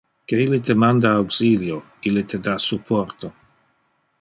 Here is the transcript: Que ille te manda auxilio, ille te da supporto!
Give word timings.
Que 0.29 0.37
ille 0.43 0.59
te 0.69 0.75
manda 0.83 1.11
auxilio, 1.17 1.77
ille 2.11 2.25
te 2.33 2.41
da 2.49 2.57
supporto! 2.67 3.35